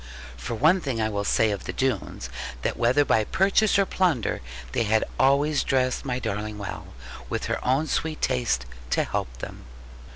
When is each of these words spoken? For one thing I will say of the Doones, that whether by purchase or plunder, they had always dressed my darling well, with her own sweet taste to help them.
For 0.35 0.55
one 0.55 0.81
thing 0.81 0.99
I 0.99 1.09
will 1.09 1.23
say 1.23 1.51
of 1.51 1.65
the 1.65 1.71
Doones, 1.73 2.29
that 2.63 2.75
whether 2.75 3.05
by 3.05 3.23
purchase 3.23 3.77
or 3.77 3.85
plunder, 3.85 4.41
they 4.71 4.81
had 4.85 5.03
always 5.19 5.63
dressed 5.63 6.05
my 6.05 6.17
darling 6.17 6.57
well, 6.57 6.87
with 7.29 7.45
her 7.45 7.63
own 7.63 7.85
sweet 7.85 8.19
taste 8.19 8.65
to 8.89 9.03
help 9.03 9.31
them. 9.37 9.63